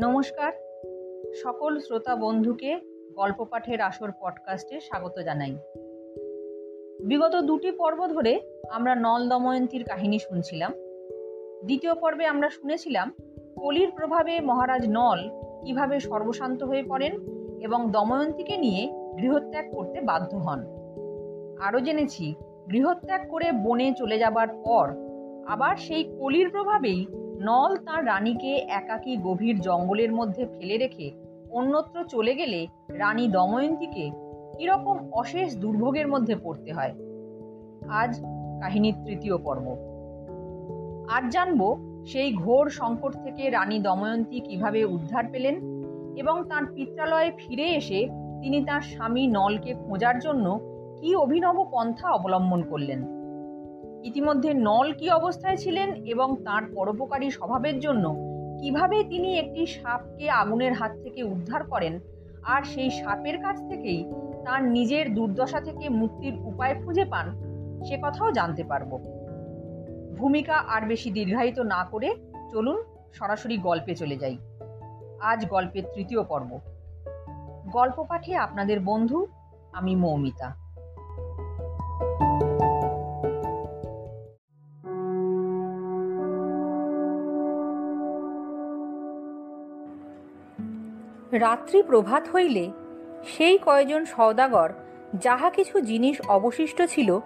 [0.00, 0.52] নমস্কার।
[1.42, 2.80] সকল শ্রোতা বন্ধুকে
[3.16, 5.56] গল্প পাঠের আসর পডকাস্টে স্বাগত জানাই।
[7.04, 8.40] বিগত দুটি পর্ব ধরে
[8.70, 10.72] আমরা নল দময়ন্তীর কাহিনী শুনছিলাম।
[11.64, 13.12] দ্বিতীয় পর্বে আমরা শুনেছিলাম
[13.56, 15.18] কলির প্রভাবে মহারাজ নল
[15.64, 17.12] কীভাবে সর্বশান্ত হয়ে পড়েন
[17.60, 20.60] এবং দময়ন্তীকে নিয়ে গৃহত্যাগ করতে বাধ্য হন।
[21.60, 22.34] আরও জেনেছি,
[22.72, 24.92] গৃহত্যাগ করে বনে চলে যাবার পর
[25.46, 27.06] আবার সেই কলির প্রভাবেই
[27.40, 31.10] নল তার রানীকে একাকী গভীর জঙ্গলের মধ্যে ফেলে রেখে
[31.50, 34.10] অন্যত্র চলে গেলে রানী দময়ন্তীকে
[34.58, 36.94] কীরকম অশেষ দুর্ভোগের মধ্যে পড়তে হয়।
[37.88, 38.20] আজ
[38.62, 39.76] কাহিনীর তৃতীয় পর্ব।
[41.10, 45.54] আজ জানব সেই ঘোর সংকট থেকে রানী দময়ন্তী কীভাবে উদ্ধার পেলেন
[46.16, 48.08] এবং তার পিত্রালয়ে ফিরে এসে
[48.42, 50.60] তিনি তার স্বামী নলকে খোঁজার জন্য
[51.00, 53.15] কি অভিনব পন্থা অবলম্বন করলেন।
[54.06, 58.16] ইতিমধ্যে নল কি অবস্থায় ছিলেন এবং তার পরোপকারী স্বভাবের জন্য
[58.60, 62.00] কীভাবে তিনি একটি সাপকে আগুনের হাত থেকে উদ্ধার করেন
[62.42, 64.12] আর সেই সাপের কাছ থেকেই
[64.44, 67.26] তার নিজের দুর্দশা থেকে মুক্তির উপায় খুঁজে পান,
[67.84, 68.98] সে কথাও জানতে পারব।
[70.18, 72.14] ভূমিকা আর বেশি দীর্ঘায়িত না করে
[72.52, 72.82] চলুন
[73.12, 74.38] সরাসরি গল্পে চলে যাই।
[75.20, 76.58] আজ গল্পের তৃতীয় পর্ব।
[77.72, 79.26] গল্প পাঠে আপনাদের বন্ধু
[79.72, 80.65] আমি মৌমিতা।
[91.38, 92.70] রাত্রি প্রভাত হইলে
[93.24, 94.72] সেই কয়জন সওদাগর
[95.14, 97.18] যাহা কিছু জিনিস অবশিষ্ট ছিল,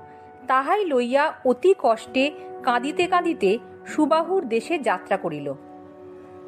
[0.47, 2.31] তাহাই লইয়া অতি কষ্টে
[2.63, 5.55] কাঁদিতে কাঁদিতে সুবাহুর দেশে যাত্রা করিল।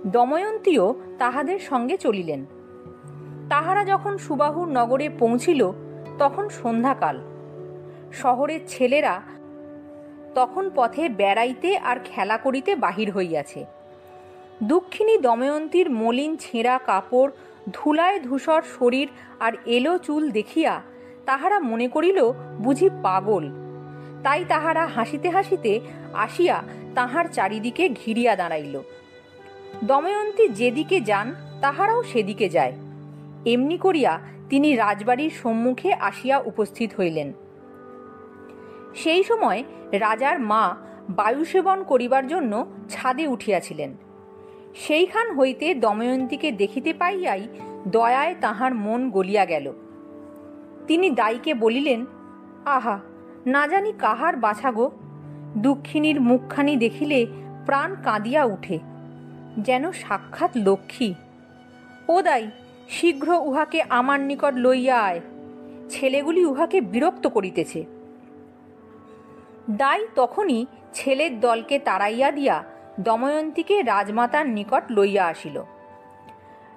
[0.06, 2.44] দময়ন্তীও তাহাদের সঙ্গে চলিলেন।
[3.50, 5.72] তাহারা যখন সুবাহুর নগরে পৌঁছিল,
[6.18, 7.20] তখন সন্ধ্যাকাল।
[8.12, 9.22] শহরের ছেলেরা
[10.34, 13.64] তখন পথে বেড়াইতে আর খেলা করিতে বাহির হইয়াছে।
[14.62, 17.30] দুঃখিনী দময়ন্তীর মলিন ছেঁড়া কাপড়
[17.70, 19.08] ধুলায় ধূসর শরীর
[19.40, 20.82] আর এলো চুল দেখিয়া
[21.26, 23.50] তাহারা মনে করিল, বুঝি পাগল।
[24.22, 25.80] তাই তাহারা হাসিতে হাসিতে
[26.12, 26.62] আসিয়া
[26.94, 28.82] তাহার চারিদিকে ঘিরিয়া দাঁড়াইল।
[29.84, 32.72] দময়ন্তী যেদিকে যান, তাহারাও সেদিকে যায়।
[33.46, 34.20] এমনি করিয়া
[34.50, 37.32] তিনি রাজবাড়ির সম্মুখে আসিয়া উপস্থিত হইলেন।
[38.94, 40.76] সেই সময় রাজার মা
[41.10, 43.96] বায়ুসেবন করিবার জন্য ছাদে উঠিয়াছিলেন।
[44.74, 47.48] সেইখান হইতে দময়ন্তীকে দেখিতে পাইয়াই
[47.88, 49.72] দয়ায় তাহার মন গলিয়া গেল।
[50.86, 52.06] তিনি দাইকে বলিলেন,
[52.64, 53.00] আহা,
[53.46, 54.90] না জানি কাহার বাছা গো।
[55.56, 57.26] দুঃখিনীর মুখখানি দেখিলে
[57.66, 58.78] প্রাণ কাঁদিয়া উঠে।
[59.58, 61.14] যেন সাক্ষাৎ লক্ষ্মী।
[62.08, 62.50] ও দাই,
[62.88, 65.20] শীঘ্র উহাকে আমার নিকট লইয়া আয়।
[65.90, 67.84] ছেলেগুলি উহাকে বিরক্ত করিতেছে।
[69.70, 72.64] দাই তখনই ছেলের দলকে তাড়াইয়া দিয়া
[73.00, 75.62] দময়ন্তীকে রাজমাতার নিকট লইয়া আসিল।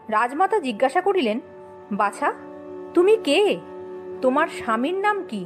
[0.10, 1.40] রাজমাতা জিজ্ঞাসা করিলেন,
[1.92, 2.34] বাছা,
[2.94, 3.60] তুমি কে?
[4.22, 5.46] তোমার স্বামীর নাম কি?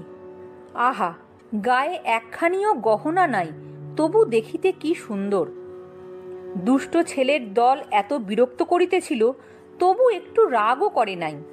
[0.74, 1.14] আহা,
[1.66, 3.52] গায়ে একখানিও গহনা নাই,
[3.98, 5.48] তবু দেখিতে কি সুন্দর।
[6.58, 9.32] দুষ্ট ছেলের দল এত বিরক্ত করিতেছিল,
[9.80, 11.44] তবু একটু রাগও করে নাই।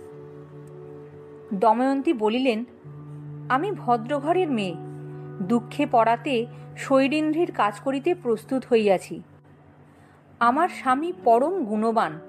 [1.54, 2.64] দময়ন্তী বলিলেন,
[3.48, 4.74] আমি ভদ্রঘরের মেয়ে
[5.42, 9.22] দুঃখে পড়াতে শৈরিন্দ্রির কাজ করিতে প্রস্তুত হইয়াছি।
[10.40, 12.20] আমার স্বামী পরম গুণবান,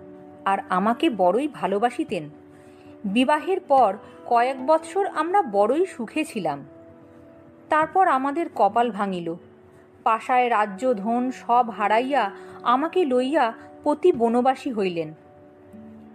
[0.45, 2.29] আর আমাকে বড়ই ভালোবাসিতেন।
[3.05, 6.65] বিবাহের পর কয়েক বৎসর আমরা বড়ই সুখে ছিলাম।
[7.69, 9.35] তারপর আমাদের কপাল ভাঙিল।
[10.03, 12.31] পাশায় রাজ্য, ধন সব হারাইয়া
[12.63, 13.53] আমাকে লইয়া
[13.83, 15.13] পতি বনবাসী হইলেন।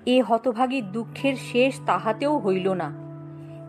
[0.07, 3.02] এ হতভাগীর দুঃখের শেষ তাহাতেও হইল না।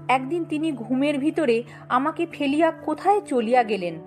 [0.08, 4.00] একদিন তিনি ঘুমের ভিতরে আমাকে ফেলিয়া কোথায় চলিয়া গেলেন?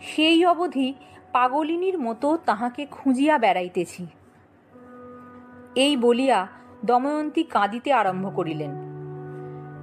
[0.00, 0.94] সেই অবধি
[1.32, 4.06] পাগলিনীর মতো তাহাকে খুঁজিয়া বেড়াইতেছি।
[5.74, 6.46] এই বলিয়া
[6.84, 8.70] দময়ন্তী কাঁদিতে আরম্ভ করিলেন।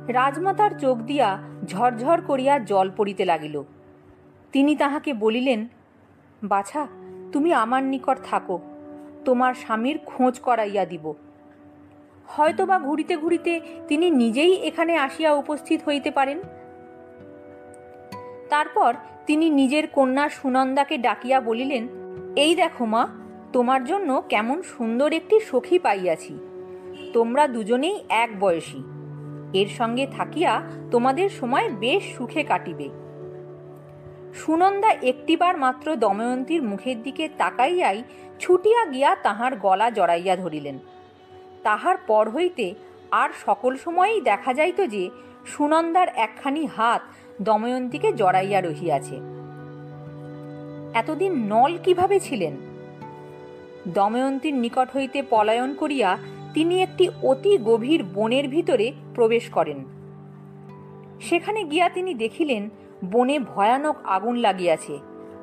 [0.08, 3.64] রাজমাতার চোখ দিয়া ঝরঝর করিয়া জল পড়িতে লাগিল।
[4.52, 5.68] তিনি তাহাকে বলিলেন,
[6.44, 6.88] বাছা,
[7.32, 8.60] তুমি আমার নিকট থাকো,
[9.26, 11.14] তোমার স্বামীর খোঁজ করাইয়া দিব।
[12.28, 16.40] হয়তোবা ঘুরিতে ঘুরিতে তিনি নিজেই এখানে আসিয়া উপস্থিত হইতে পারেন।
[18.50, 18.94] তারপর
[19.26, 21.88] তিনি নিজের কন্যা সুনন্দাকে ডাকিয়া বলিলেন,
[22.36, 23.08] এই দেখো মা,
[23.54, 26.40] তোমার জন্য কেমন সুন্দর একটি সখী পাইয়াছি।
[27.14, 28.82] তোমরা দুজনেই এক বয়সী।
[29.54, 30.62] এর সঙ্গে থাকিয়া
[30.92, 32.90] তোমাদের সময় বেশ সুখে কাটিবে
[34.34, 38.04] সুনন্দা একটিবার মাত্র দময়ন্তীর মুখের দিকে তাকাইয়াই
[38.40, 40.80] ছুটিয়া গিয়া তাহার গলা জড়াইয়া ধরিলেন।
[41.66, 42.66] তাহার পর হইতে
[43.12, 45.04] আর সকল সময়েই দেখা যাইত যে
[45.46, 47.02] সুনন্দার একখানি হাত
[47.42, 49.16] দময়ন্তীকে জড়াইয়া রহিয়াছে।
[50.94, 52.56] এতদিন নল কীভাবে ছিলেন?
[53.88, 56.18] দময়ন্তীর নিকট হইতে পলায়ন করিয়া
[56.54, 59.80] তিনি একটি অতি গভীর বনের ভিতরে প্রবেশ করেন।
[61.22, 62.64] সেখানে গিয়া তিনি দেখিলেন,
[63.12, 64.96] বনে ভয়ানক আগুন লাগিয়াছে,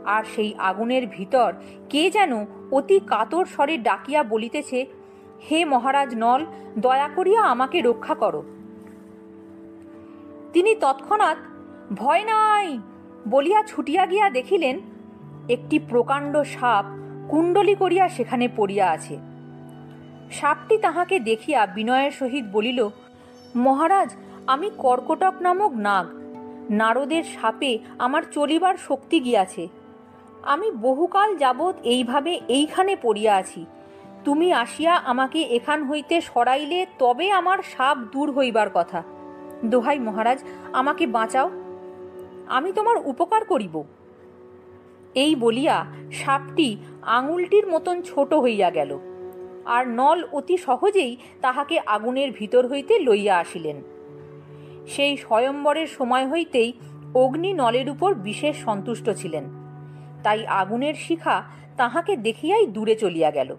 [0.04, 1.50] আর সেই আগুনের ভিতর
[1.90, 2.32] কে যেন
[2.72, 4.78] অতি কাতর স্বরে ডাকিয়া বলিতেছে
[5.50, 6.46] হে মহারাজ নল,
[6.78, 8.42] দয়া করিয়া আমাকে রক্ষা করো।
[10.52, 11.36] তিনি তৎক্ষণাৎ,
[11.96, 12.78] ভয় নাই!
[13.28, 14.80] বলিয়া ছুটিয়া গিয়া দেখিলেন,
[15.48, 16.84] একটি প্রকাণ্ড সাপ
[17.30, 19.18] কুণ্ডলি করিয়া সেখানে পড়িয়া আছে।
[20.30, 22.88] সাপটি তাহাকে দেখিয়া বিনয়ের সহিত বলিল,
[23.56, 24.16] মহারাজ,
[24.46, 26.06] আমি কর্কটক নামক নাগ।
[26.70, 29.68] নারদের সাপে আমার চলিবার শক্তি গিয়াছে।
[30.42, 33.66] আমি বহুকাল যাবৎ এইভাবে এইখানে পড়িয়া আছি।
[34.24, 39.00] তুমি আসিয়া আমাকে এখান হইতে সরাইলে তবে আমার সাপ দূর হইবার কথা।
[39.64, 40.38] দোহাই মহারাজ,
[40.72, 41.48] আমাকে বাঁচাও।
[42.48, 43.74] আমি তোমার উপকার করিব।
[45.14, 45.76] এই বলিয়া
[46.12, 46.68] সাপটি
[47.16, 48.90] আঙুলটির মতন ছোট হইয়া গেল,
[49.66, 53.78] আর নল অতি সহজেই তাহাকে আগুনের ভিতর হইতে লইয়া আসিলেন।
[54.88, 56.70] সেই স্বয়ম্বরের সময় হইতেই
[57.14, 59.44] অগ্নি নলের উপর বিশেষ সন্তুষ্ট ছিলেন।
[60.22, 61.36] তাই আগুনের শিখা
[61.76, 63.50] তাহাকে দেখিয়াই দূরে চলিয়া গেল।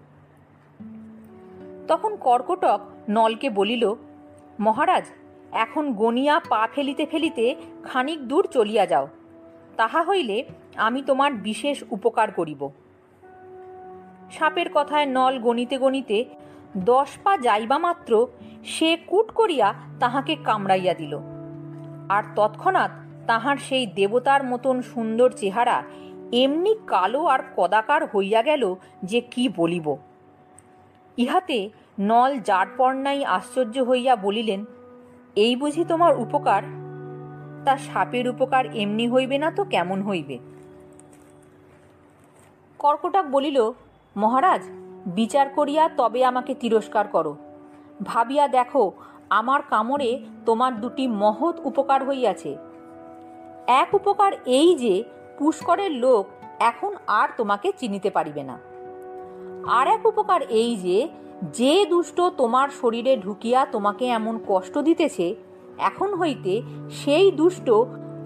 [1.88, 3.94] তখন কর্কটক নলকে বলিল,
[4.60, 5.04] মহারাজ,
[5.52, 7.54] এখন গনিয়া পা ফেলিতে ফেলিতে
[7.84, 9.08] খানিক দূর চলিয়া যাও।
[9.76, 10.44] তাহা হইলে
[10.76, 12.68] আমি তোমার বিশেষ উপকার করিব।
[14.30, 16.24] সাপের কথায় নল গণিতে গণিতে
[16.76, 18.26] দশ পা যাইবা মাত্র
[18.64, 21.18] সে কুট করিয়া তাহাকে কামড়াইয়া দিল।
[22.08, 22.90] আর তৎক্ষণাৎ
[23.26, 25.82] তাহার সেই দেবতার মতন সুন্দর চেহারা
[26.32, 29.96] এমনি কালো আর কদাকার হইয়া গেল যে কি বলিব।
[31.18, 31.70] ইহাতে
[32.00, 34.64] নল জাটপর্ণাই আশ্চর্য হইয়া বলিলেন,
[35.36, 36.62] এই বুঝি তোমার উপকার?
[37.64, 40.38] তা সাপের উপকার এমনি হইবে না তো কেমন হইবে?
[42.78, 43.72] কর্কটাক বলিল,
[44.16, 44.62] মহারাজ,
[45.06, 47.36] বিচার করিয়া তবে আমাকে তিরস্কার করো।
[48.04, 48.92] ভাবিয়া দেখো,
[49.30, 52.56] আমার কামড়ে তোমার দুটি মহৎ উপকার হইয়াছে।
[53.66, 55.04] এক উপকার এই যে,
[55.38, 56.26] পুষ্করের লোক
[56.60, 58.73] এখন আর তোমাকে চিনিতে পারিবে না।
[59.66, 61.08] আর এক উপকার এই যে
[61.52, 65.34] যে দুষ্ট তোমার শরীরে ঢুকিয়া তোমাকে এমন কষ্ট দিতেছে,
[65.78, 67.70] এখন হইতে সেই দুষ্ট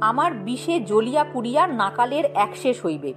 [0.01, 3.15] আমার বিষে জ্বলিয়া পুড়িয়া নাকালের একশেষ হইবে।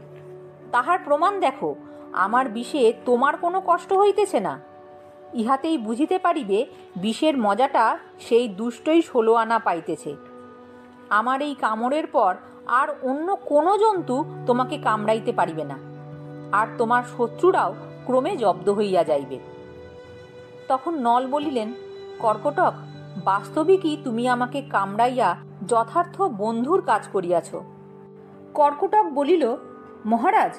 [0.71, 1.75] তাহার প্রমাণ দেখো,
[2.13, 4.59] আমার বিষে তোমার কোনো কষ্ট হইতেছে না।
[5.33, 6.65] ইহাতেই বুঝিতে পারিবে,
[6.95, 10.15] বিষের মজাটা সেই দুষ্টই ষোলো আনা পাইতেছে।
[11.09, 12.35] আমার এই কামড়ের পর
[12.68, 15.77] আর অন্য কোনো জন্তু তোমাকে কামড়াইতে পারিবে না।
[16.51, 17.73] আর তোমার শত্রুরাও
[18.11, 19.39] ক্রমে জব্দ হইয়া যাইবে।
[20.67, 21.73] তখন নল বলিলেন,
[22.19, 22.73] কর্কটক,
[23.25, 25.29] বাস্তবিকই তুমি আমাকে কামড়াইয়া
[25.67, 27.49] যথার্থ বন্ধুর কাজ করিয়াছ।
[28.53, 29.43] কর্কটক বলিল,
[30.05, 30.53] মহারাজ,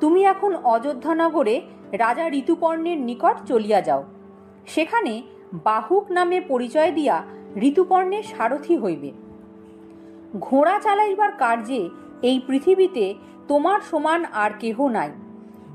[0.00, 1.60] তুমি এখন অযোধ্যানগরে
[1.92, 4.02] রাজা ঋতুপর্ণের নিকট চলিয়া যাও।
[4.66, 5.22] সেখানে
[5.64, 7.16] বাহুক নামে পরিচয় দিয়া
[7.68, 9.10] ঋতুপর্ণের সারথি হইবে।
[10.40, 11.90] ঘোড়া চালাইবার কার্যে
[12.22, 13.14] এই পৃথিবীতে
[13.48, 15.10] তোমার সমান আর কেহ নাই।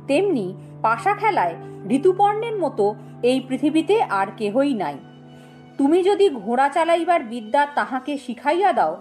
[0.08, 0.48] তেমনি
[0.86, 1.56] পাশা খেলায়
[1.98, 2.86] ঋতুপর্ণের মতো
[3.30, 4.98] এই পৃথিবীতে আর কেহই নাই।
[5.78, 8.94] তুমি যদি ঘোড়া চালাইবার বিদ্যা তাহাকে শিখাইয়া দাও,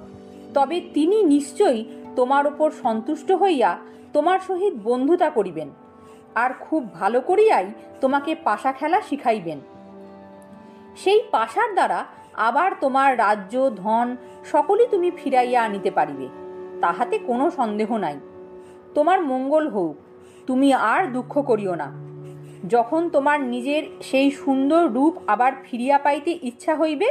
[0.55, 1.81] তবে তিনি নিশ্চয়ই
[2.17, 3.71] তোমার ওপর সন্তুষ্ট হইয়া
[4.13, 5.69] তোমার সহিত বন্ধুতা করিবেন,
[6.35, 7.67] আর খুব ভালো করিয়াই
[8.03, 9.59] তোমাকে পাশা খেলা শিখাইবেন।
[11.03, 12.01] সেই পাশার দ্বারা
[12.49, 14.07] আবার তোমার রাজ্য, ধন
[14.53, 16.27] সকলই তুমি ফিরাইয়া আনিতে পারিবে,
[16.81, 18.17] তাহাতে কোনো সন্দেহ নাই।
[18.95, 19.95] তোমার মঙ্গল হোক
[20.47, 21.93] তুমি আর দুঃখ করিও না।
[22.69, 27.07] যখন তোমার নিজের সেই সুন্দর রূপ আবার ফিরিয়া পাইতে ইচ্ছা হইবে,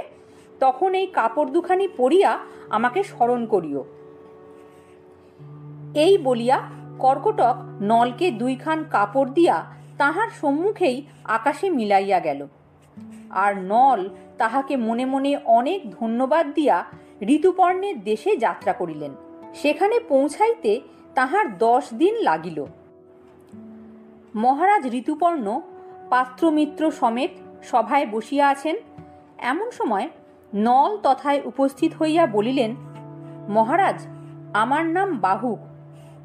[0.60, 3.84] তখন এই কাপড় দুখানি পরিয়া আমাকে স্মরণ করিও।
[5.96, 6.62] এই বলিয়া
[7.00, 9.66] কর্কটক নলকে দুইখান কাপড় দিয়া
[9.98, 12.48] তাহার সম্মুখেই আকাশে মিলাইয়া গেল।
[13.30, 16.84] আর নল তাহাকে মনে মনে অনেক ধন্যবাদ দিয়া
[17.22, 19.12] ঋতুপর্ণের দেশে যাত্রা করিলেন।
[19.54, 20.82] সেখানে পৌঁছাইতে
[21.16, 22.66] তাহার দশ দিন লাগিল।
[24.36, 25.62] মহারাজ ঋতুপর্ণ
[26.10, 27.30] পাত্রমিত্র সমেত
[27.64, 28.76] সভায় বসিয়া আছেন।
[29.38, 30.10] এমন সময়
[30.56, 32.76] নল তথায় উপস্থিত হইয়া বলিলেন,
[33.50, 34.08] মহারাজ,
[34.54, 35.60] আমার নাম বাহুক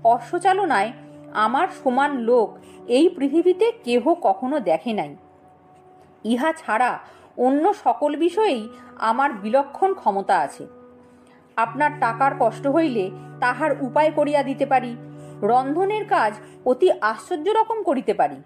[0.04, 0.92] অশ্বচালনায়
[1.34, 5.16] আমার সমান লোক এই পৃথিবীতে কেহ কখনো দেখে নাই।
[6.24, 6.98] ইহা ছাড়া
[7.36, 10.66] অন্য সকল বিষয়েই আমার বিলক্ষণ ক্ষমতা আছে।
[11.56, 13.10] আপনার টাকার কষ্ট হইলে
[13.40, 14.96] তাহার উপায় করিয়া দিতে পারি।
[15.42, 18.36] রন্ধনের কাজ অতি আশ্চর্য রকম করিতে পারি।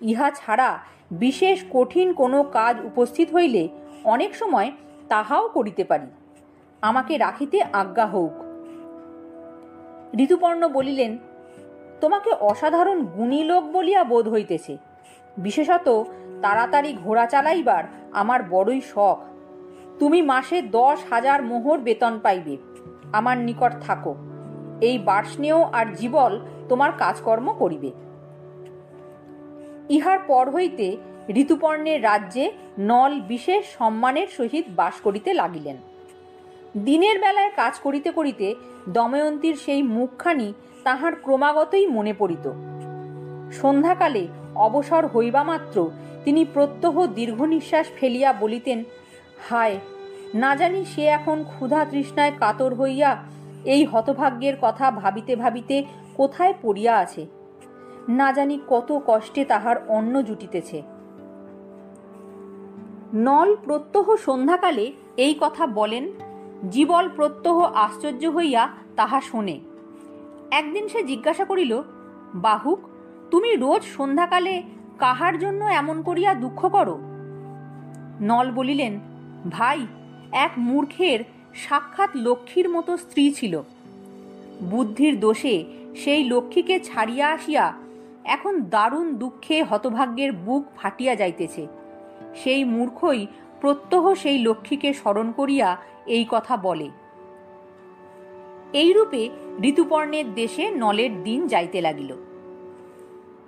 [0.00, 0.78] ইহা ছাড়া
[1.10, 3.68] বিশেষ কঠিন কোনো কাজ উপস্থিত হইলে
[4.04, 4.72] অনেক সময়
[5.08, 6.06] তাহাও করিতে পারি।
[6.82, 8.32] আমাকে রাখিতে আজ্ঞা হোক
[10.18, 11.18] ঋতুপর্ণ বলিলেন,
[12.00, 14.76] তোমাকে অসাধারণ গুণী লোক বলিয়া বোধ হইতেছে।
[15.36, 16.04] বিশেষত
[16.42, 19.18] তাড়াতাড়ি ঘোড়া চালাইবার আমার বড়ই শখ।
[19.98, 22.56] তুমি মাসে দশ হাজার মোহর বেতন পাইবে।
[23.12, 24.14] আমার নিকট থাকো।
[24.88, 26.32] এই বার্ষ্ণেয় আর জীবল
[26.68, 27.90] তোমার কাজকর্ম করিবে।
[29.88, 30.86] ইহার পর হইতে
[31.34, 32.44] ঋতুপর্ণের রাজ্যে
[32.90, 35.76] নল বিশেষ সম্মানের সহিত বাস করিতে লাগিলেন।
[36.84, 38.46] দিনের বেলায় কাজ করিতে করিতে
[38.88, 40.48] দময়ন্তীর সেই মুখখানি
[40.84, 42.46] তাহার ক্রমাগতই মনে পড়িত।
[43.52, 44.24] সন্ধ্যাকালে
[44.66, 45.76] অবসর হইবা মাত্র
[46.24, 48.78] তিনি প্রত্যহ দীর্ঘ নিঃশ্বাস ফেলিয়া বলিতেন,
[49.48, 49.76] হায়,
[50.34, 53.10] না জানি সে এখন ক্ষুধা তৃষ্ণায় কাতর হইয়া
[53.64, 57.26] এই হতভাগ্যের কথা ভাবিতে ভাবিতে কোথায় পড়িয়া আছে?
[58.08, 60.82] না জানি কত কষ্টে তাহার অন্ন জুটিতেছে।
[63.14, 66.12] নল প্রত্যহ সন্ধ্যাকালে এই কথা বলেন,
[66.70, 69.60] জীবল প্রত্যহ আশ্চর্য হইয়া তাহা শোনে।
[70.50, 71.82] একদিন সে জিজ্ঞাসা করিল,
[72.34, 72.78] বাহুক,
[73.30, 74.62] তুমি রোজ সন্ধ্যাকালে
[74.98, 76.98] কাহার জন্য এমন করিয়া দুঃখ করো?
[78.20, 79.00] নল বলিলেন,
[79.50, 79.86] ভাই,
[80.32, 81.20] এক মূর্খের
[81.54, 83.62] সাক্ষাৎ লক্ষ্মীর মতো স্ত্রী ছিল।
[84.62, 85.64] বুদ্ধির দোষে
[85.96, 87.72] সেই লক্ষ্মীকে ছাড়িয়া আসিয়া
[88.24, 91.66] এখন দারুণ দুঃখে হতভাগ্যের বুক ফাটিয়া যাইতেছে।
[92.36, 93.26] সেই মূর্খই
[93.60, 96.90] প্রত্যহ সেই লক্ষ্মীকে স্মরণ করিয়া এই কথা বলে।
[98.72, 99.30] এইরূপে
[99.62, 102.14] ঋতুপর্ণের দেশে নলের দিন যাইতে লাগিল।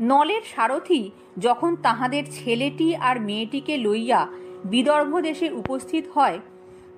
[0.00, 4.26] নলের সারথি যখন তাহাদের ছেলেটি আর মেয়েটিকে লইয়া
[4.64, 6.38] বিদর্ভ দেশে উপস্থিত হয়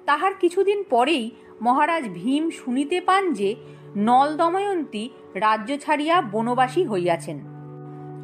[0.06, 1.30] তাহার কিছুদিন পরেই
[1.62, 3.54] মহারাজ ভীম শুনিতে পান যে
[3.96, 7.38] নল দময়ন্তী রাজ্য ছাড়িয়া বনবাসী হইয়াছেন।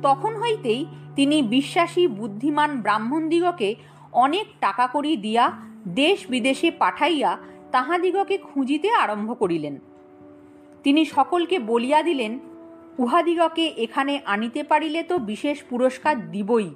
[0.03, 0.87] তখন হইতেই
[1.17, 3.75] তিনি বিশ্বাসী বুদ্ধিমান ব্রাহ্মণদিগকে
[4.13, 5.53] অনেক টাকা করি দিয়া
[5.89, 7.39] দেশ বিদেশে পাঠাইয়া
[7.73, 9.79] তাহাদিগকে খুঁজিতে আরম্ভ করিলেন।
[10.83, 12.39] তিনি সকলকে বলিয়া দিলেন,
[12.99, 16.71] উহাদিগকে এখানে আনিতে পারিলে তো বিশেষ পুরস্কার দিবই।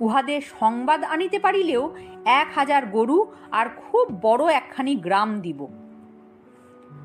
[0.00, 1.94] উহাদের সংবাদ আনিতে পারিলেও
[2.24, 5.66] এক হাজার গরু আর খুব বড় একখানি গ্রাম দিব।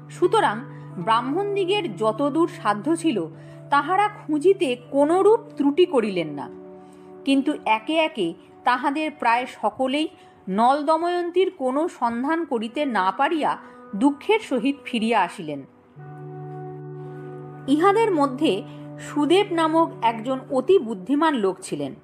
[0.09, 0.57] সুতরাং
[0.97, 3.25] ব্রাহ্মণদিগের যতদূর সাধ্য ছিল,
[3.69, 6.49] তাহারা খুঁজিতে কোনরূপ ত্রুটি করিলেন না।
[7.25, 10.07] কিন্তু একে একে তাহাদের প্রায় সকলেই
[10.49, 13.57] নল দময়ন্তীর কোনো সন্ধান করিতে না পারিয়া
[13.95, 15.61] দুঃখের সহিত ফিরিয়া আসিলেন।
[17.67, 18.63] ইহাদের মধ্যে
[18.99, 21.95] সুদেব নামক একজন অতি বুদ্ধিমান লোক ছিলেন।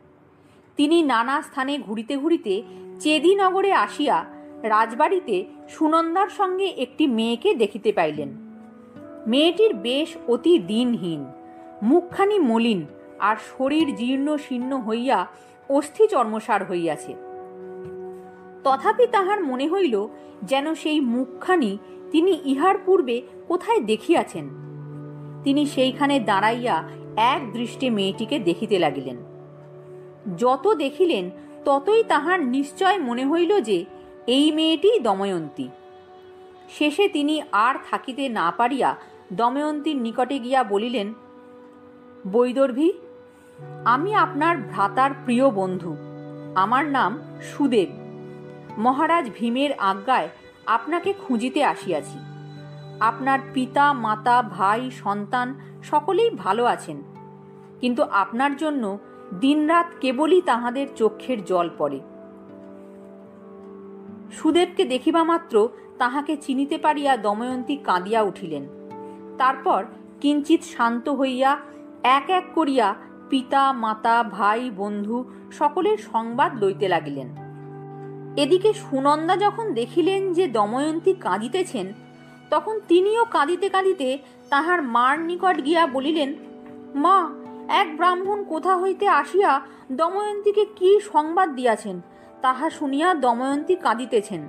[0.77, 2.63] তিনি নানা স্থানে ঘুরিতে ঘুরিতে
[2.99, 4.25] চেদিনগরে আসিয়া
[4.63, 8.29] রাজবাড়িতে সুনন্দার সঙ্গে একটি মেয়েকে দেখিতে পাইলেন।
[9.27, 11.25] মেয়েটির বেশ অতি দিনহীন,
[11.81, 12.85] মুখখানি মলিন
[13.19, 15.27] আর শরীর জীর্ণ শীর্ণ হইয়া
[15.69, 17.13] অস্থি চর্মসার হইয়াছে।
[18.63, 20.07] তথাপি তাহার মনে হইল
[20.43, 21.77] যেন সেই মুখখানি
[22.11, 24.49] তিনি ইহার পূর্বে কোথায় দেখিয়াছেন।
[25.43, 29.32] তিনি সেইখানে দাঁড়াইয়া এক দৃষ্টে মেয়েটিকে দেখিতে লাগিলেন।
[30.37, 31.29] যত দেখিলেন,
[31.65, 33.85] ততই তাহার নিশ্চয় মনে হইল যে,
[34.27, 35.69] এই মেয়েটি দময়ন্তী।
[36.69, 38.95] শেষে তিনি আর থাকিতে না পারিয়া
[39.33, 41.13] দময়ন্তীর নিকটে গিয়া বলিলেন,
[42.31, 42.93] বৈদর্ভী,
[43.85, 45.95] আমি আপনার ভ্রাতার প্রিয় বন্ধু।
[46.55, 47.89] আমার নাম সুদেব।
[48.77, 50.29] মহারাজ ভীমের আজ্ঞায়
[50.65, 52.19] আপনাকে খুঁজিতে আসিয়াছি।
[52.99, 57.03] আপনার পিতা, মাতা, ভাই, সন্তান সকলেই ভালো আছেন।
[57.81, 58.99] কিন্তু আপনার জন্য
[59.39, 61.99] দিনরাত কেবলই তাহাদের চক্ষের জল পড়ে।
[64.31, 68.67] সুদেবকে দেখিবা মাত্র তাহাকে চিনিতে পারিয়া দময়ন্তী কাঁদিয়া উঠিলেন।
[69.37, 69.85] তারপর
[70.21, 71.57] কিঞ্চিত শান্ত হইয়া
[72.03, 72.95] এক এক করিয়া
[73.29, 77.35] পিতা, মাতা, ভাই, বন্ধু সকলের সংবাদ লইতে লাগিলেন।
[78.37, 81.93] এদিকে সুনন্দা যখন দেখিলেন যে দময়ন্তী কাঁদিতেছেন,
[82.49, 84.17] তখন তিনিও কাঁদিতে কাঁদিতে
[84.49, 86.33] তাহার মার নিকট গিয়া বলিলেন,
[86.95, 87.29] মা
[87.73, 89.61] এক ব্রাহ্মণ কোথা হইতে আসিয়া
[89.91, 92.01] দময়ন্তীকে কি সংবাদ দিয়াছেন,
[92.41, 94.41] তাহা শুনিয়া দময়ন্তী কাঁদিতেছেন।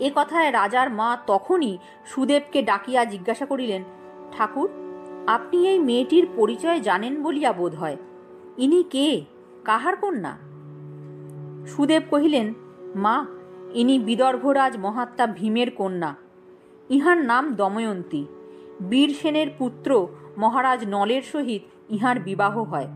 [0.00, 3.82] এ কথায় রাজার মা তখনই সুদেবকে ডাকিয়া জিজ্ঞাসা করিলেন,
[4.32, 4.70] ঠাকুর,
[5.26, 7.96] আপনি এই মেয়েটির পরিচয় জানেন বলিয়া বোধ হয়।
[8.58, 9.24] ইনি কে?
[9.64, 10.32] কাহার কন্যা?
[11.66, 12.54] সুদেব কহিলেন,
[12.94, 13.26] মা,
[13.74, 16.14] ইনি বিদর্ভরাজ মহাত্মা ভীমের কন্যা।
[16.90, 18.26] ইহার নাম দময়ন্তী।
[18.90, 19.90] বীরসেনের পুত্র
[20.42, 21.62] মহারাজ নলের সহিত
[21.94, 22.90] ইহার বিবাহ হয়।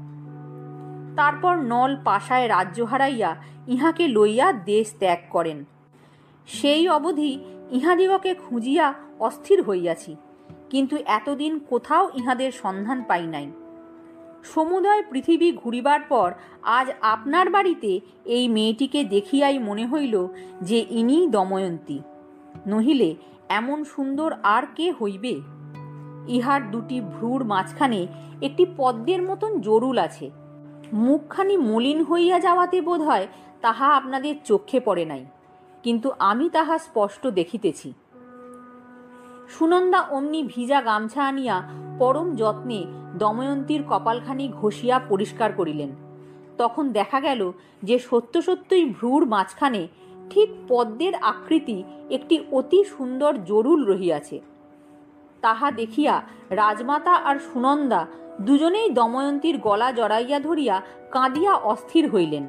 [1.18, 3.30] তারপর নল পাশায় রাজ্য হারাইয়া
[3.68, 5.58] ইহাকে লইয়া দেশ ত্যাগ করেন।
[6.48, 7.30] সেই অবধি
[7.70, 8.86] ইহাদিগকে খুঁজিয়া
[9.20, 10.12] অস্থির হইয়াছি,
[10.70, 13.46] কিন্তু এতদিন কোথাও ইহাদের সন্ধান পাই নাই।
[14.44, 16.28] সমুদয় পৃথিবী ঘুরিবার পর
[16.78, 17.90] আজ আপনার বাড়িতে
[18.36, 20.14] এই মেয়েটিকে দেখিয়াই মনে হইল
[20.68, 21.98] যে ইনি দময়ন্তী,
[22.66, 23.10] নহিলে
[23.58, 25.34] এমন সুন্দর আর কে হইবে?
[26.28, 28.06] ইহার দুটি ভ্রুর মাঝখানে
[28.42, 30.30] একটি পদ্মের মতন জরুল আছে।
[30.92, 33.26] মুখখানি মলিন হইয়া যাওয়াতে বোধ হয়
[33.60, 35.24] তাহা আপনাদের চোখে পড়ে নাই।
[35.82, 37.92] কিন্তু আমি তাহা স্পষ্ট দেখিতেছি।
[39.48, 41.56] সুনন্দা অমনি ভিজা গামছা আনিয়া
[41.98, 42.86] পরম যত্নে
[43.18, 45.90] দময়ন্তীর কপালখানি ঘষিয়া পরিষ্কার করিলেন।
[46.58, 49.88] তখন দেখা গেল যে সত্য সত্যই ভ্রুর মাঝখানে
[50.30, 54.40] ঠিক পদ্মের আকৃতি একটি অতি সুন্দর জরুল রহিয়াছে।
[55.40, 58.06] তাহা দেখিয়া রাজমাতা আর সুনন্দা
[58.40, 62.44] দুজনেই দময়ন্তীর গলা জড়াইয়া ধরিয়া কাঁদিয়া অস্থির হইলেন।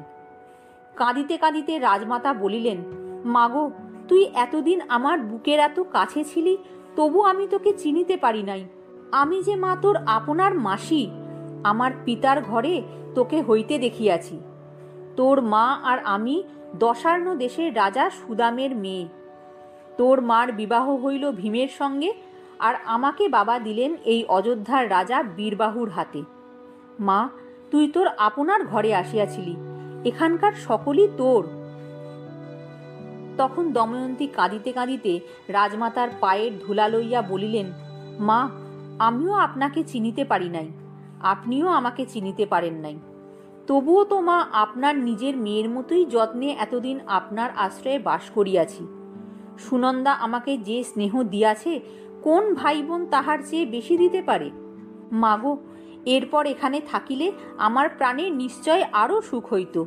[0.96, 2.78] কাঁদিতে কাঁদিতে রাজমাতা বলিলেন,
[3.24, 3.70] মাগো,
[4.08, 6.56] তুই এতদিন আমার বুকের এত কাছে ছিলি,
[6.96, 8.64] তবু আমি তোকে চিনিতে পারি নাই।
[9.12, 11.10] আমি যে মা তোর আপনার মাসি,
[11.64, 12.82] আমার পিতার ঘরে
[13.14, 14.40] তোকে হইতে দেখিয়াছি।
[15.16, 16.42] তোর মা আর আমি
[16.78, 19.08] দশার্ণ দেশের রাজা সুদামের মেয়ে।
[19.96, 22.12] তোর মার বিবাহ হইল ভীমের সঙ্গে
[22.60, 26.20] আর আমাকে বাবা দিলেন এই অযোধ্যার রাজা বীরবাহুর হাতে।
[26.98, 27.20] মা,
[27.70, 29.54] তুই তোর আপনার ঘরে আসিয়াছিলি,
[30.04, 31.42] এখানকার সকলই তোর।
[33.38, 35.12] তখন দময়ন্তী কাঁদিতে কাঁদিতে
[35.48, 37.66] রাজমাতার পায়ের ধুলা লইয়া বলিলেন,
[38.28, 38.40] মা,
[38.98, 40.68] আমিও আপনাকে চিনিতে পারি নাই,
[41.32, 42.96] আপনিও আমাকে চিনিতে পারেন নাই।
[43.68, 48.82] তবুও তো মা, আপনার নিজের মেয়ের মতোই যত্নে এতদিন আপনার আশ্রয়ে বাস করিয়াছি।
[49.58, 51.72] সুনন্দা আমাকে যে স্নেহ দিয়াছে
[52.22, 54.50] কোন ভাই বোন তাহার চেয়ে বেশি দিতে পারে?
[55.12, 55.56] মাগো,
[56.06, 59.84] এরপর এখানে থাকিলে আমার প্রাণের নিশ্চয় আরও সুখ হইত।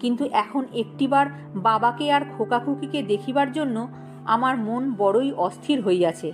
[0.00, 3.88] কিন্তু এখন একটিবার বাবাকে আর খোকাখুকিকে দেখিবার জন্য
[4.24, 6.32] আমার মন বড়ই অস্থির হইয়াছে।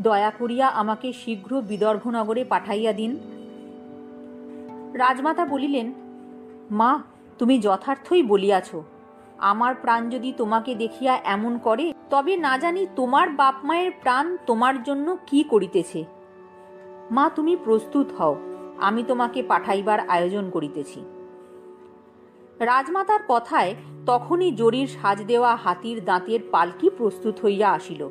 [0.00, 3.18] দয়া করিয়া আমাকে শীঘ্র বিদর্ভনগরে পাঠাইয়া দিন।
[4.94, 5.92] রাজমাতা বলিলেন,
[6.70, 7.02] মা,
[7.38, 8.76] তুমি যথার্থই বলিয়াছ।
[9.38, 14.82] আমার প্রাণ যদি তোমাকে দেখিয়া এমন করে, তবে না জানি তোমার বাপ মায়ের প্রাণ তোমার
[14.82, 16.04] জন্য কি করিতেছে।
[17.10, 18.36] মা, তুমি প্রস্তুত হও,
[18.78, 21.00] আমি তোমাকে পাঠাইবার আয়োজন করিতেছি।
[22.60, 23.74] রাজমাতার কথায়
[24.06, 28.08] তখনই জরির সাজ দেওয়া হাতির দাঁতের পালকি প্রস্তুত হইয়া আসিল।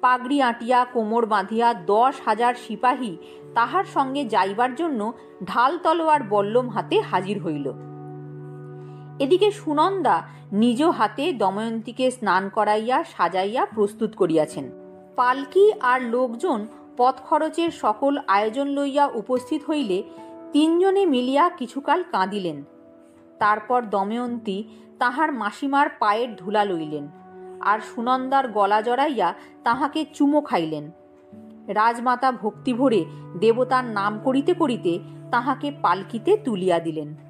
[0.00, 3.16] পাগড়ি আঁটিয়া কোমর বাঁধিয়া দশ হাজার সিপাহী
[3.54, 5.12] তাহার সঙ্গে যাইবার জন্য
[5.44, 7.72] ঢাল তলোয়ার বল্লম হাতে হাজির হইল।
[9.18, 14.70] এদিকে সুনন্দা নিজ হাতে দময়ন্তীকে স্নান করাইয়া, সাজাইয়া প্রস্তুত করিয়াছেন।
[15.16, 20.02] পালকি আর লোকজন পথ খরচের সকল আয়োজন লইয়া উপস্থিত হইলে
[20.52, 22.64] তিনজনে মিলিয়া কিছুকাল কাঁদিলেন।
[23.38, 24.64] তারপর দময়ন্তী
[24.98, 27.08] তাহার মাসিমার পায়ের ধুলা লইলেন
[27.60, 30.90] আর সুনন্দার গলা জড়াইয়া তাহাকে চুমো খাইলেন।
[31.68, 33.04] রাজমাতা ভক্তি ভরে
[33.40, 34.98] দেবতার নাম করিতে করিতে
[35.30, 37.25] তাহাকে পালকিতে তুলিয়া দিলেন।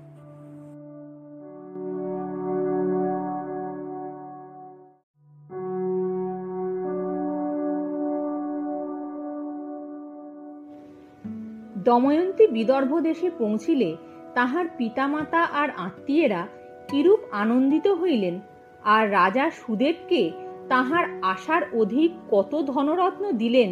[11.86, 13.96] দময়ন্তী বিদর্ভ দেশে পৌঁছিলে
[14.34, 16.42] তাহার পিতামাতা আর আত্মীয়েরা
[16.88, 18.40] কিরূপ আনন্দিত হইলেন,
[18.84, 20.22] আর রাজা সুদেবকে
[20.68, 23.70] তাহার আশার অধিক কত ধনরত্ন দিলেন,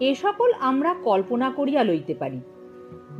[0.00, 2.40] এ সকল আমরা কল্পনা করিয়া লইতে পারি।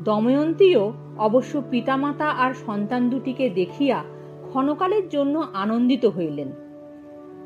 [0.05, 3.99] দময়ন্তীও অবশ্য পিতামাতা আর সন্তান দুটিকে দেখিয়া
[4.49, 6.51] ক্ষণকালের জন্য আনন্দিত হইলেন।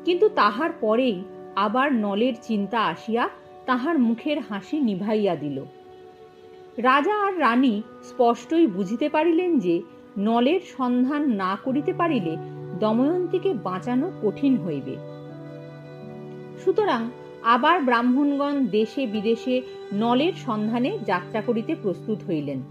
[0.05, 1.17] কিন্তু তাহার পরেই
[1.55, 3.23] আবার নলের চিন্তা আসিয়া
[3.65, 5.57] তাহার মুখের হাসি নিভাইয়া দিল।
[6.77, 9.81] রাজা আর রানী স্পষ্টই বুঝিতে পারিলেন যে
[10.17, 12.37] নলের সন্ধান না করিতে পারিলে
[12.79, 14.95] দময়ন্তীকে বাঁচানো কঠিন হইবে।
[16.63, 17.09] সুতরাং
[17.43, 19.61] আবার ব্রাহ্মণগণ দেশে বিদেশে
[19.93, 22.61] নলের সন্ধানে যাত্রা করিতে প্রস্তুত হইলেন।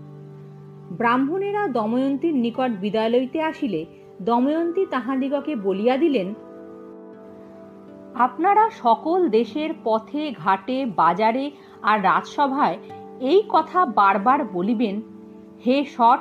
[0.91, 3.87] ব্রাহ্মণেরা দময়ন্তীর নিকট বিদায় লইতে আসিলে
[4.21, 6.35] দময়ন্তী তাহাদিগকে বলিয়া দিলেন,
[8.15, 11.51] আপনারা সকল দেশের পথে, ঘাটে, বাজারে
[11.83, 12.79] আর রাজসভায়
[13.21, 15.03] এই কথা বারবার বলিবেন,
[15.67, 16.21] হে শট,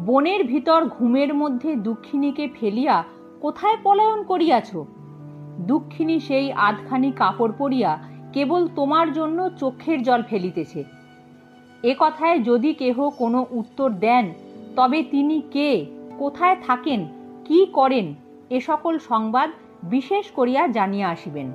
[0.00, 3.04] বনের ভিতর ঘুমের মধ্যে দুঃখিনীকে ফেলিয়া
[3.40, 4.76] কোথায় পলায়ন করিয়াছ?
[5.58, 7.98] দুঃখিনী সেই আধখানি কাপড় পরিয়া
[8.32, 10.84] কেবল তোমার জন্য চক্ষের জল ফেলিতেছে।
[11.82, 14.34] এ কথায় যদি কেহ কোনো উত্তর দেন,
[14.76, 15.86] তবে তিনি কে,
[16.18, 17.08] কোথায় থাকেন,
[17.44, 18.14] কি করেন,
[18.50, 19.50] এ সকল সংবাদ
[19.82, 21.52] বিশেষ করিয়া জানিয়া আসিবেন।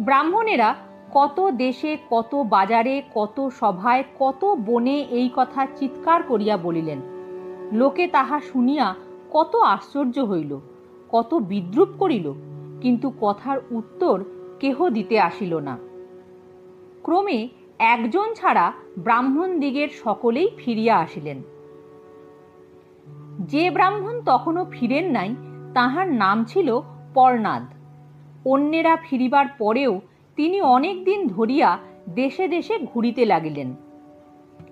[0.00, 0.74] ব্রাহ্মণেরা
[1.12, 7.00] কত দেশে, কত বাজারে, কত সভায়, কত বনে এই কথা চিৎকার করিয়া বলিলেন।
[7.72, 8.94] লোকে তাহা শুনিয়া
[9.30, 10.60] কত আশ্চর্য হইল,
[11.08, 12.32] কত বিদ্রুপ করিল,
[12.80, 14.24] কিন্তু কথার উত্তর
[14.60, 15.78] কেহ দিতে আসিল না।
[17.02, 17.48] ক্রমে
[17.78, 21.42] একজন ছাড়া ব্রাহ্মণ দিগের সকলেই ফিরিয়া আসিলেন।
[23.38, 25.34] যে ব্রাহ্মণ তখনও ফিরেন নাই,
[25.74, 26.80] তাহার নাম ছিল
[27.14, 27.62] পর্ণাদ।
[28.44, 30.00] অন্যেরা ফিরিবার পরেও
[30.36, 33.74] তিনি অনেক দিন ধরিয়া দেশে দেশে ঘুরিতে লাগিলেন।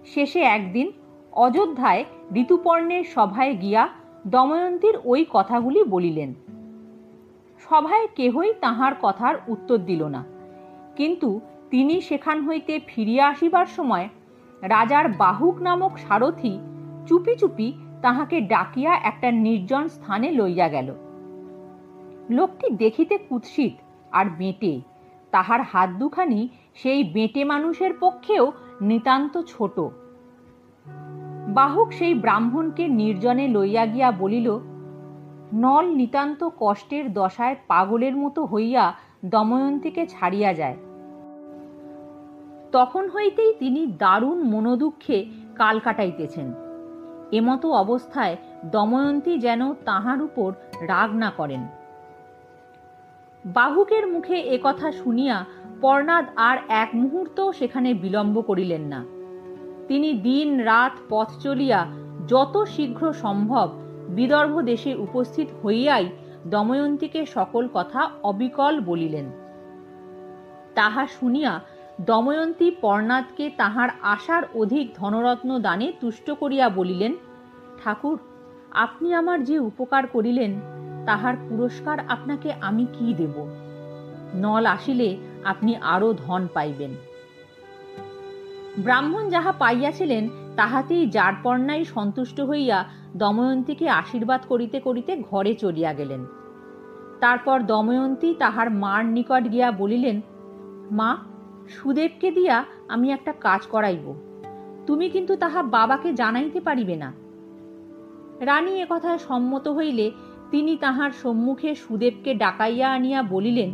[0.06, 0.92] শেষে একদিন
[1.32, 3.88] অযোধ্যায় ঋতুপর্ণের সভায় গিয়া
[4.26, 6.34] দময়ন্তীর ওই কথাগুলি বলিলেন।
[7.58, 10.24] সভায় কেহই তাহার কথার উত্তর দিল না।
[10.96, 14.08] কিন্তু তিনি সেখান হইতে ফিরিয়া আসিবার সময়
[14.62, 16.58] রাজার বাহুক নামক সারথি
[17.06, 20.94] চুপি চুপি তাহাকে ডাকিয়া একটা নির্জন স্থানে লইয়া গেল।
[22.30, 23.72] লোকটি দেখিতে কুৎসিত
[24.12, 24.80] আর বেঁটে
[25.30, 29.80] তাহার হাত দুখানি সেই বেঁটে মানুষের পক্ষেও নিতান্ত ছোট।
[31.48, 34.58] বাহুক সেই ব্রাহ্মণকে নির্জনে লইয়া গিয়া বলিল,
[35.54, 40.76] নল নিতান্ত কষ্টের দশায় পাগলের মতো হইয়া দময়ন্তীকে ছাড়িয়া যায়।
[42.72, 46.52] তখন হইতেই তিনি দারুণ মনোদুঃখে কাল কাটাইতেছেন।
[47.32, 51.66] এমতো অবস্থায় দময়ন্তী যেন তাহার উপর রাগ না করেন।
[53.44, 55.44] বাহুকের মুখে একথা শুনিয়া
[55.80, 59.04] পর্ণাদ আর এক মুহূর্ত সেখানে বিলম্ব করিলেন না।
[59.88, 61.86] তিনি দিন রাত পথ চলিয়া
[62.28, 63.70] যত শীঘ্র সম্ভব
[64.08, 66.10] বিদর্ভ দেশে উপস্থিত হইয়াই
[66.46, 69.30] দময়ন্তীকে সকল কথা অবিকল বলিলেন।
[70.74, 71.60] তাহা শুনিয়া
[72.00, 77.14] দময়ন্তী পর্ণাদকে তাহার আশার অধিক ধনরত্ন দানে তুষ্ট করিয়া বলিলেন,
[77.84, 78.18] ঠাকুর,
[78.70, 80.60] আপনি আমার যে উপকার করিলেন
[81.10, 83.46] তাহার পুরস্কার আপনাকে আমি কি দেব?
[84.34, 86.90] নল আসিলে আপনি আরও ধন পাইবেন।
[88.78, 92.84] ব্রাহ্মণ যাহা পাইয়াছিলেন, তাহাতেই যারপর্ণাই সন্তুষ্ট হইয়া
[93.16, 96.26] দময়ন্তীকে আশীর্বাদ করিতে করিতে ঘরে চলিয়া গেলেন।
[97.20, 100.20] তারপর দময়ন্তী তাহার মার নিকট গিয়া বলিলেন,
[100.90, 101.16] মা,
[101.68, 104.14] সুদেবকে দিয়া আমি একটা কাজ করাইব।
[104.86, 107.12] তুমি কিন্তু তাহা বাবাকে জানাইতে পারিবে না
[108.40, 110.10] রানী একথায় সম্মত হইলে
[110.50, 113.70] তিনি তাহার সম্মুখে সুদেবকে ডাকাইয়া আনিয়া বলিলেন,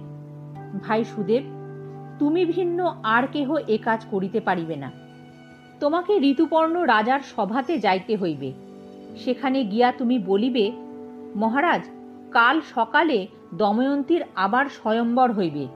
[0.82, 1.42] ভাই সুদেব,
[2.18, 4.90] তুমি ভিন্ন আর কেহ এ কাজ করিতে পারিবে না।
[5.80, 8.52] তোমাকে ঋতুপর্ণ রাজার সভাতে যাইতে হইবে।
[9.24, 10.72] সেখানে গিয়া তুমি বলিবে,
[11.36, 11.80] মহারাজ,
[12.30, 15.66] কাল সকালে দময়ন্তীর আবার স্বয়ম্বর হইবে।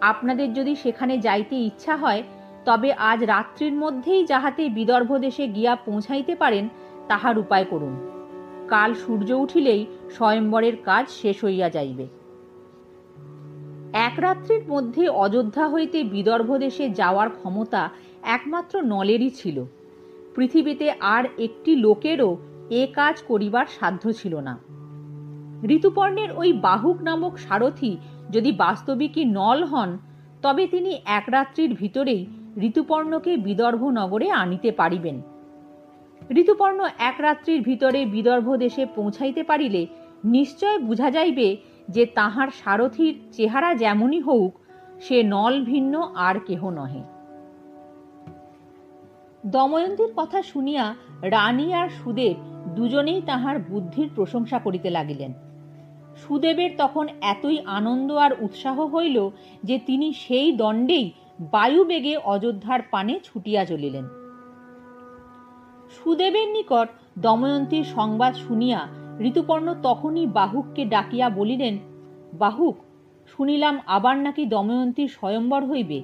[0.00, 2.22] আপনাদের যদি সেখানে যাইতে ইচ্ছা হয়,
[2.64, 6.68] তবে আজ রাত্রির মধ্যেই যাহাতে বিদর্ভ দেশে গিয়া পৌঁছাইতে পারেন,
[7.08, 8.13] তাহার উপায় করুন।
[8.68, 12.06] কাল সূর্য উঠিলেই স্বয়ম্বরের কাজ শেষ হইয়া যাইবে।
[13.92, 17.90] এক রাত্রির মধ্যে অযোধ্যা হইতে বিদর্ভ দেশে যাওয়ার ক্ষমতা
[18.22, 19.64] একমাত্র নলেরই ছিল।
[20.34, 22.36] পৃথিবীতে আর একটি লোকেরও
[22.70, 24.58] এ কাজ করিবার সাধ্য ছিল না।
[25.70, 27.96] ঋতুপর্ণের ওই বাহুক নামক সারথি
[28.30, 29.98] যদি বাস্তবিকই নল হন,
[30.42, 32.26] তবে তিনি এক রাত্রির ভিতরেই
[32.58, 35.22] ঋতুপর্ণকে বিদর্ভ নগরে আনিতে পারিবেন।
[36.30, 39.86] ঋতুপর্ণ এক রাত্রির ভিতরে বিদর্ভ দেশে পৌঁছাইতে পারিলে
[40.24, 41.56] নিশ্চয় বুঝা যাইবে
[41.88, 44.60] যে তাহার সারথীর চেহারা যেমনই হোক
[45.00, 47.02] সে নল ভিন্ন আর কেহ নহে।
[49.46, 52.36] দময়ন্তীর কথা শুনিয়া রানী আর সুদেব
[52.76, 55.32] দুজনেই তাহার বুদ্ধির প্রশংসা করিতে লাগিলেন।
[56.16, 59.30] সুদেবের তখন এতই আনন্দ আর উৎসাহ হইল
[59.64, 64.23] যে তিনি সেই দণ্ডেই বায়ুবেগে অযোধ্যার পানে ছুটিয়া চলিলেন।
[65.96, 68.80] সুদেবের নিকট দময়ন্তীর সংবাদ শুনিয়া
[69.20, 71.78] ঋতুপর্ণ তখনই বাহুককে ডাকিয়া বলিলেন,
[72.38, 72.76] বাহুক,
[73.26, 76.02] শুনিলাম আবার নাকি দময়ন্তীর স্বয়ম্বর হইবে।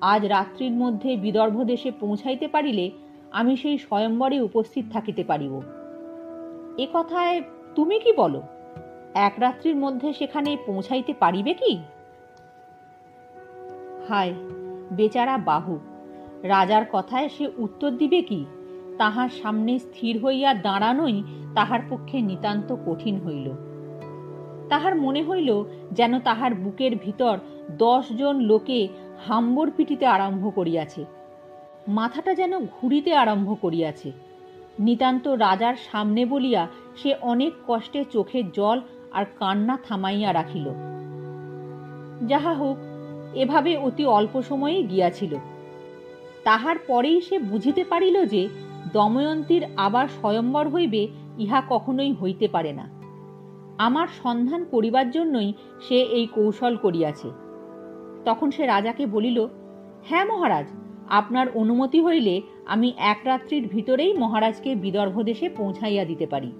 [0.00, 2.90] আজ রাত্রির মধ্যে বিদর্ভ দেশে পৌঁছাইতে পারিলে
[3.30, 5.60] আমি সেই স্বয়ম্বরে উপস্থিত থাকিতে পারিব।
[6.78, 7.42] এ কথায়
[7.74, 8.42] তুমি কি বলো,
[9.14, 11.72] এক রাত্রির মধ্যে সেখানে পৌঁছাইতে পারিবে কি?
[14.08, 14.32] হায়,
[14.92, 15.78] বেচারা বাহু
[16.42, 18.44] রাজার কথায় সে উত্তর দিবে কি?
[19.02, 21.22] তাহার সামনে স্থির হইয়া দাঁড়ানোই
[21.54, 23.52] তাহার পক্ষে নিতান্ত কঠিন হইল।
[24.68, 27.38] তাহার মনে হইল যেন তাহার বুকের ভিতর
[27.78, 28.88] দশ জন লোকে
[29.26, 31.04] হাম্বর পিটিতে আরম্ভ করিয়াছে।
[31.88, 34.12] মাথাটা যেন ঘুরিতে আরম্ভ করিয়াছে।
[34.78, 38.80] নিতান্ত রাজার সামনে বলিয়া সে অনেক কষ্টে চোখের জল
[39.12, 40.70] আর কান্না থামাইয়া রাখিল।
[42.26, 42.76] যাহা হোক,
[43.34, 45.36] এভাবে অতি অল্প সময়েই গিয়াছিল।
[46.44, 48.48] তাহার পরেই সে বুঝিতে পারিল যে
[48.92, 52.90] দময়ন্তীর আবার স্বয়ম্বর হইবে, ইহা কখনোই হইতে পারে না।
[53.78, 55.52] আমার সন্ধান করিবার জন্যই
[55.88, 57.30] সে এই কৌশল করিয়াছে।
[58.24, 59.46] তখন সে রাজাকে বলিল
[60.04, 60.66] হ্যাঁ মহারাজ,
[61.08, 66.52] আপনার অনুমতি হইলে আমি এক রাত্রির ভিতরেই মহারাজকে বিদর্ভ দেশে পৌঁছাইয়া দিতে পারি।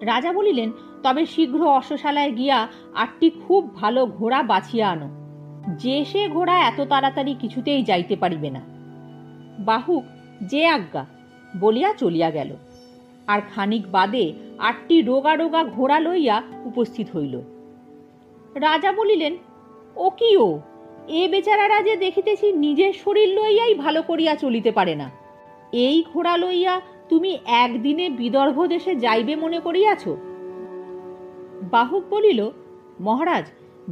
[0.00, 5.08] রাজা বলিলেন, তবে শীঘ্র অশ্বশালায় গিয়া আটটি খুব ভালো ঘোড়া বাছিয়া আনো।
[5.78, 8.60] যে সে ঘোড়া এত তাড়াতাড়ি কিছুতেই যাইতে পারিবে না।
[9.58, 10.04] বাহুক
[10.42, 11.06] যে আজ্ঞা
[11.56, 12.56] বলিয়া চলিয়া গেল।
[13.26, 17.40] আর খানিক বাদে আটটি রোগা রোগা ঘোড়া লইয়া উপস্থিত হইল।
[18.54, 19.36] রাজা বলিলেন,
[19.96, 20.60] ও কি ও?
[21.08, 25.10] এ বেচারারা যে দেখিতেছি নিজের শরীর লইয়াই ভালো করিয়া চলিতে পারে না।
[25.72, 30.08] এই ঘোড়া লইয়া তুমি একদিনে বিদর্ভ দেশে যাইবে মনে করিয়াছ?
[31.62, 32.50] বাহুক বলিল,
[33.00, 33.46] মহারাজ,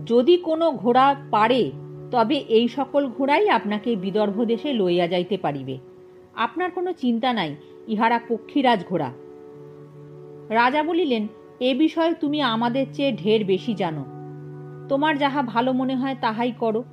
[0.07, 1.71] যদি কোনো ঘোড়া পারে,
[2.11, 5.92] তবে এই সকল ঘোড়াই আপনাকে বিদর্ভ দেশে লইয়া যাইতে পারিবে।
[6.37, 7.57] আপনার কোনো চিন্তা নাই,
[7.89, 9.13] ইহারা পক্ষীরাজ ঘোড়া।
[10.49, 11.27] রাজা বলিলেন,
[11.61, 14.05] এ বিষয়ে তুমি আমাদের চেয়ে ঢের বেশি জানো।
[14.89, 16.85] তোমার যাহা ভালো মনে হয় তাহাই করো।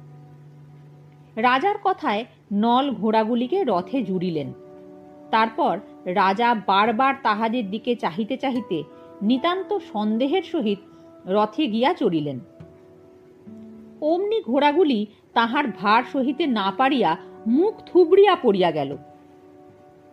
[1.36, 4.54] রাজার কথায় নল ঘোড়াগুলিকে রথে জুড়িলেন।
[5.32, 8.84] তারপর রাজা বারবার তাহাদের দিকে চাহিতে চাহিতে
[9.22, 10.80] নিতান্ত সন্দেহের সহিত
[11.28, 12.40] রথে গিয়া চড়িলেন।
[14.02, 18.98] অমনি ঘোড়াগুলি তাহার ভার সহিতে না পারিয়া মুখ থুবড়িয়া পড়িয়া গেল।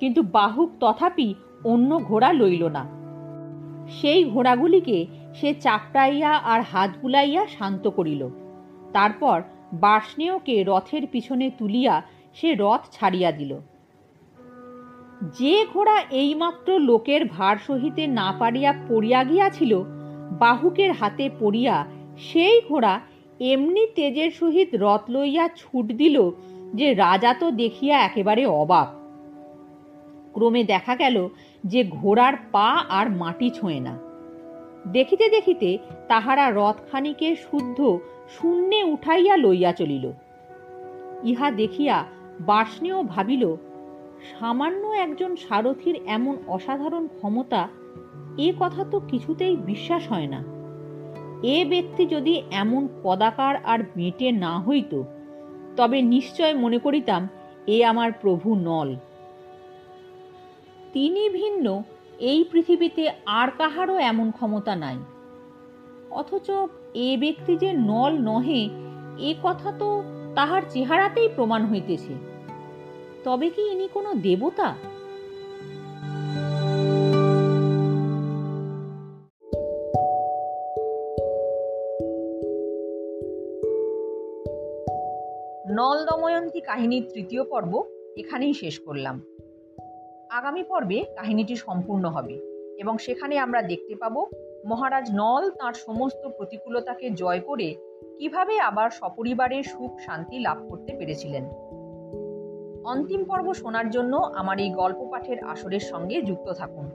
[0.00, 2.84] কিন্তু বাহুক তথাপি অন্য ঘোড়া লইল না।
[3.90, 8.28] সেই ঘোড়াগুলিকে সে চাপটাইয়া আর হাত বুলাইয়া শান্ত করিল।
[8.92, 12.02] তারপর বার্ষ্ণেয়কে রথের পিছনে তুলিয়া
[12.34, 13.52] সে রথ ছাড়িয়া দিল।
[15.38, 19.82] যে ঘোড়া এইমাত্র লোকের ভার সহিতে না পারিয়া পড়িয়া গিয়াছিল,
[20.38, 21.86] বাহুকের হাতে পড়িয়া
[22.18, 23.00] সেই ঘোড়া
[23.40, 26.30] এমনি তেজের সহিত রথ লইয়া ছুট দিল
[26.74, 29.05] যে রাজা তো দেখিয়া একেবারে অবাক।
[30.36, 31.16] ক্রমে দেখা গেল
[31.64, 33.94] যে ঘোড়ার পা আর মাটি ছোঁয় না।
[34.86, 37.78] দেখিতে দেখিতে তাহারা রথখানিকে শুদ্ধ
[38.36, 40.04] শূন্যে উঠাইয়া লইয়া চলিল।
[41.24, 41.96] ইহা দেখিয়া
[42.40, 43.44] বার্ষ্ণেয় ভাবিল,
[44.30, 47.62] সামান্য একজন সারথীর এমন অসাধারণ ক্ষমতা
[48.38, 50.40] এ কথা তো কিছুতেই বিশ্বাস হয় না।
[51.42, 54.92] এ ব্যক্তি যদি এমন পদাকার আর মেটে না হইত,
[55.76, 57.22] তবে নিশ্চয় মনে করিতাম
[57.66, 58.90] এ আমার প্রভু নল।
[60.96, 61.82] তিনি ভিন্ন,
[62.18, 64.96] এই পৃথিবীতে আর কাহারও এমন ক্ষমতা নাই।
[66.10, 66.50] অথচ
[66.94, 68.68] এ ব্যক্তি যে নল নহে,
[69.18, 70.02] এ কথা তো
[70.34, 72.14] তাহার চেহারাতেই প্রমাণ হইতেছে।
[73.24, 74.68] তবে কি ইনি কোনো দেবতা?
[85.70, 87.82] নল দময়ন্তী কাহিনীর তৃতীয় পর্ব
[88.16, 89.20] এখানেই শেষ করলাম।
[90.30, 92.40] আগামী পর্বে কাহিনীটি সম্পূর্ণ হবে
[92.78, 94.24] এবং সেখানে আমরা দেখতে পাব
[94.66, 97.74] মহারাজ নল তার সমস্ত প্রতিকূলতাকে জয় করে
[98.18, 101.44] কীভাবে আবার সপরিবারে সুখ শান্তি লাভ করতে পেরেছিলেন।
[102.84, 106.90] অন্তিম পর্ব শোনার জন্য আমার এই গল্প পাঠের আসরের সঙ্গে যুক্ত থাকুন।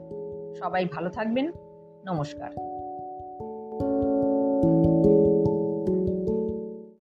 [0.54, 1.52] সবাই ভালো থাকবেন।
[2.06, 2.71] নমস্কার।